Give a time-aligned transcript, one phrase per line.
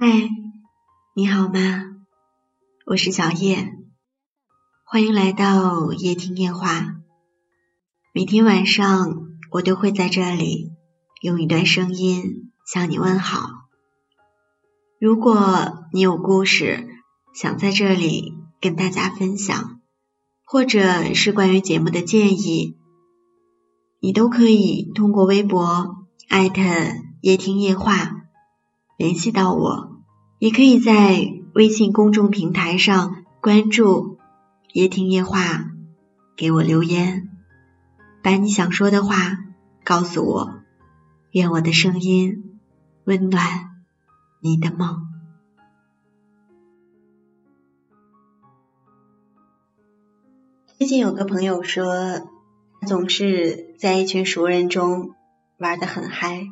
[0.00, 0.30] 嗨，
[1.12, 1.58] 你好吗？
[2.86, 3.74] 我是小叶，
[4.84, 6.94] 欢迎来到夜听夜话。
[8.14, 10.70] 每天晚上我都会在这里
[11.20, 13.48] 用一段声音向你问好。
[15.00, 16.86] 如果你有故事
[17.34, 19.80] 想在这里跟大家分享，
[20.44, 22.78] 或者是关于节目的建议，
[23.98, 25.96] 你都可以通过微博
[26.28, 26.62] 艾特
[27.20, 28.17] 夜听夜话。
[28.98, 30.02] 联系到我，
[30.40, 34.18] 也可以在微信公众平台上关注
[34.74, 35.70] “夜听夜话”，
[36.36, 37.30] 给我留言，
[38.24, 39.38] 把你想说的话
[39.84, 40.52] 告诉我。
[41.30, 42.58] 愿我的声音
[43.04, 43.70] 温暖
[44.40, 45.06] 你的梦。
[50.76, 51.94] 最近有个朋友说，
[52.80, 55.14] 他总是在一群熟人中
[55.56, 56.48] 玩得很嗨，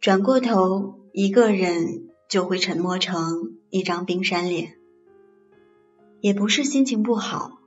[0.00, 0.99] 转过头。
[1.12, 4.76] 一个人就会沉默成一张冰山脸，
[6.20, 7.58] 也不是心情不好，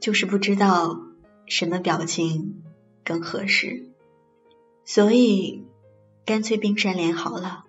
[0.00, 1.00] 就是不知道
[1.46, 2.62] 什么表情
[3.04, 3.90] 更合适，
[4.84, 5.64] 所以
[6.24, 7.64] 干脆冰山脸好了。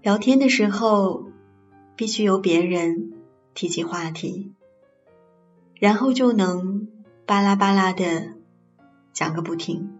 [0.00, 1.26] 聊天的时候
[1.96, 3.12] 必须由别人
[3.54, 4.52] 提起话题，
[5.80, 6.88] 然后就能
[7.26, 8.34] 巴拉巴拉的
[9.12, 9.98] 讲个不停。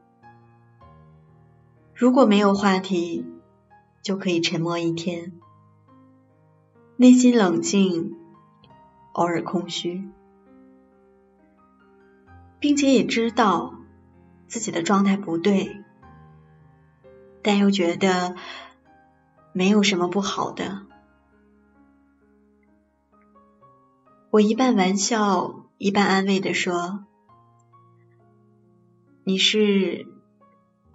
[2.03, 3.25] 如果没有话题，
[4.03, 5.41] 就可以沉默一天，
[6.97, 8.17] 内心冷静，
[9.13, 10.09] 偶尔空虚，
[12.59, 13.77] 并且也知道
[14.49, 15.85] 自己的状态不对，
[17.41, 18.35] 但又觉得
[19.53, 20.83] 没有什么不好的。
[24.31, 27.05] 我一半玩笑，一半安慰的说
[29.23, 30.09] ：“你是。”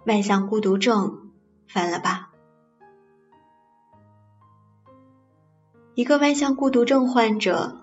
[0.08, 1.32] 外向孤独症
[1.66, 2.30] 犯了吧？
[5.94, 7.82] 一个外向孤独症患者，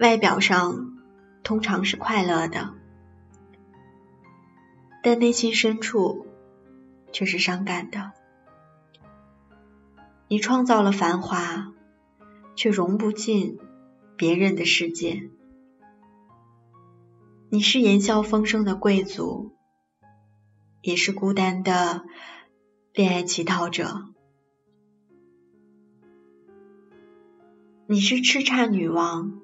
[0.00, 0.98] 外表上
[1.44, 2.74] 通常是快乐的，
[5.04, 6.26] 但内心深处
[7.12, 8.10] 却是伤感的。
[10.26, 11.72] 你创造了繁华，
[12.56, 13.60] 却融不进
[14.16, 15.30] 别人的世界。
[17.48, 19.52] 你是言笑风生的贵族。
[20.82, 22.02] 也是孤单的
[22.92, 24.08] 恋爱乞讨者。
[27.86, 29.40] 你是叱咤女王，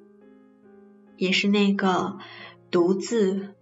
[1.16, 2.18] 也是那个
[2.72, 3.54] 独自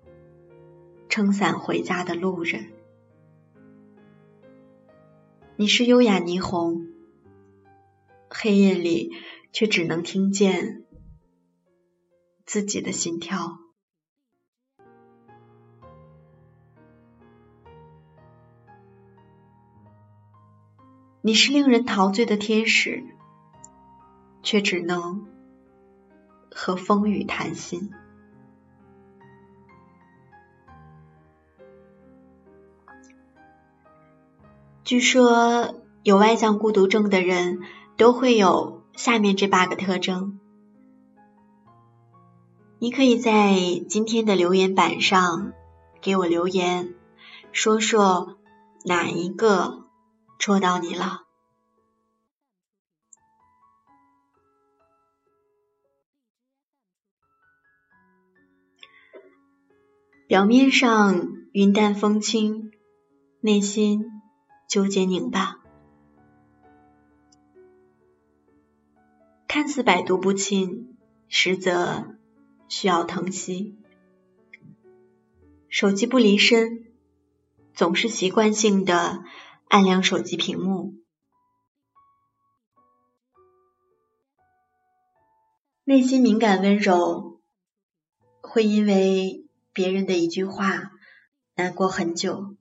[1.11, 2.73] 撑伞回家的路人。
[5.57, 6.87] 你是优雅霓虹，
[8.31, 9.13] 黑夜里
[9.53, 10.87] 却只能听见
[12.47, 13.59] 自己的心跳。
[21.27, 23.03] 你是令人陶醉的天使，
[24.45, 25.27] 却只能
[26.55, 27.91] 和风雨谈心。
[34.85, 37.59] 据说有外向孤独症的人
[37.97, 40.39] 都会有下面这八个特征。
[42.79, 43.57] 你可以在
[43.89, 45.55] 今天的留言板上
[46.01, 46.95] 给我留言，
[47.51, 48.39] 说说
[48.85, 49.86] 哪一个。
[50.39, 51.23] 戳到你了。
[60.29, 62.73] 表面上云淡风轻，
[63.41, 64.05] 内心
[64.69, 65.61] 纠结拧巴，
[69.47, 70.97] 看似百毒不侵，
[71.29, 72.17] 实则
[72.69, 73.79] 需要疼惜。
[75.69, 76.87] 手机不离身，
[77.73, 79.23] 总是习惯性的。
[79.69, 80.95] 按亮手机屏幕，
[85.85, 87.41] 内心敏感温柔，
[88.41, 90.93] 会因为别人的一句话
[91.57, 92.57] 难过很久。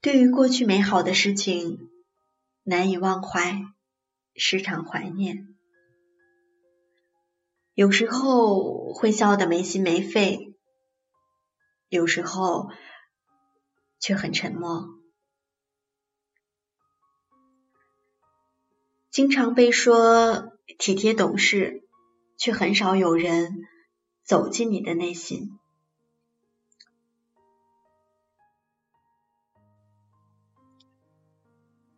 [0.00, 1.90] 对于过去美好的事情
[2.64, 3.64] 难以忘怀，
[4.34, 5.56] 时常怀念，
[7.74, 10.51] 有时候会笑得没心没肺。
[11.92, 12.70] 有时候
[14.00, 14.98] 却很沉默，
[19.10, 21.86] 经常被说体贴懂事，
[22.38, 23.50] 却很少有人
[24.24, 25.58] 走进你的内心。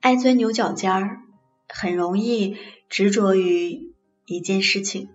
[0.00, 1.23] 爱钻牛角尖儿，
[1.69, 2.58] 很容易
[2.88, 3.94] 执着于
[4.26, 5.14] 一件事情。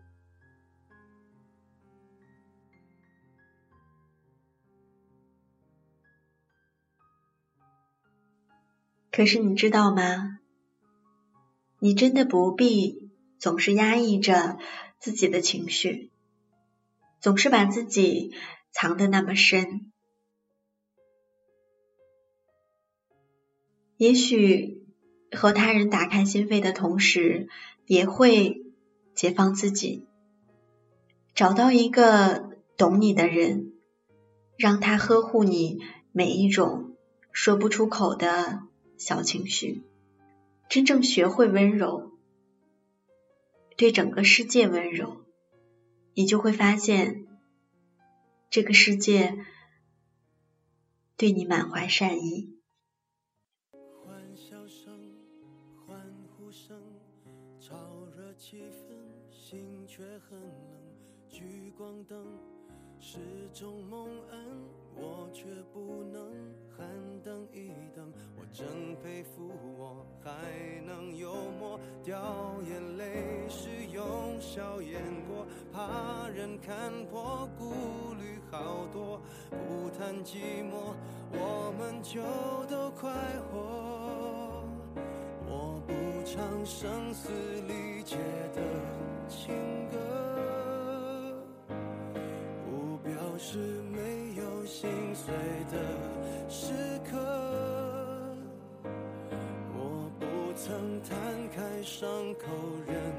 [9.19, 10.39] 可是你知道吗？
[11.79, 14.57] 你真的不必总是压抑着
[14.97, 16.09] 自己的情绪，
[17.19, 18.31] 总是把自己
[18.71, 19.91] 藏得那么深。
[23.97, 24.85] 也许
[25.33, 27.49] 和他人打开心扉的同时，
[27.87, 28.63] 也会
[29.15, 30.07] 解放自己，
[31.35, 33.73] 找到一个懂你的人，
[34.57, 35.79] 让他呵护你
[36.13, 36.95] 每一种
[37.33, 38.61] 说不出口的
[38.99, 39.83] 小情绪。
[40.69, 42.11] 真正学会温柔，
[43.75, 45.25] 对整个世界温柔，
[46.13, 47.25] 你就会发现，
[48.51, 49.35] 这个世界
[51.17, 52.59] 对你满怀善意。
[53.71, 55.15] 欢笑声、
[55.87, 55.99] 欢
[56.37, 56.79] 呼声，
[57.59, 58.95] 炒热气氛，
[59.31, 60.53] 心却很冷。
[61.29, 62.37] 聚光灯
[62.99, 63.17] 是
[63.53, 64.39] 种蒙恩，
[64.95, 66.31] 我却不能
[76.39, 79.19] 人看破，顾虑好多，
[79.49, 80.95] 不谈寂寞，
[81.33, 82.21] 我们就
[82.73, 83.11] 都快
[83.51, 84.63] 活。
[85.45, 85.93] 我不
[86.23, 87.29] 唱声嘶
[87.67, 88.15] 力竭
[88.55, 88.61] 的
[89.27, 89.53] 情
[89.91, 89.97] 歌，
[92.63, 93.57] 不表示
[93.91, 95.33] 没有心碎
[95.69, 95.77] 的
[96.47, 96.71] 时
[97.11, 97.17] 刻。
[99.75, 100.25] 我不
[100.55, 101.19] 曾摊
[101.49, 102.47] 开伤口
[102.87, 103.18] 任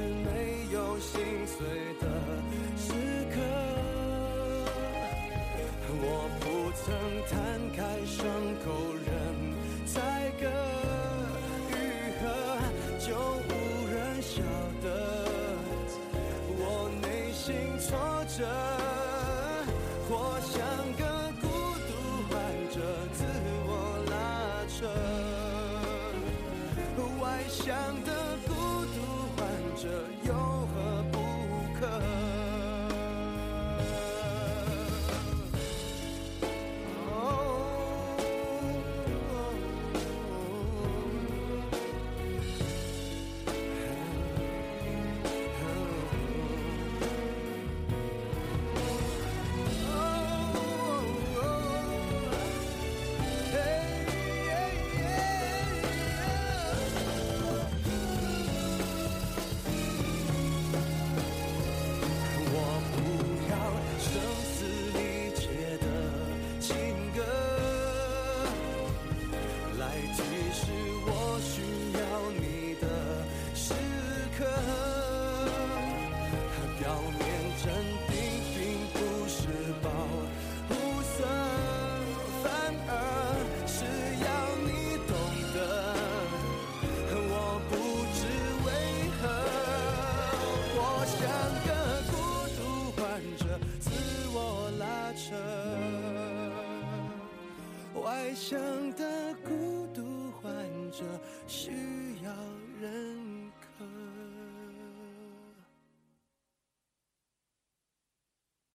[18.21, 18.45] 挫折，
[20.07, 20.61] 或像
[20.95, 21.03] 个
[21.41, 21.47] 孤
[21.87, 21.89] 独
[22.29, 22.37] 患
[22.69, 22.75] 者，
[23.13, 23.19] 自
[23.65, 23.69] 我
[24.11, 24.13] 拉
[24.67, 24.77] 扯。
[27.19, 27.67] 外向
[28.03, 28.11] 的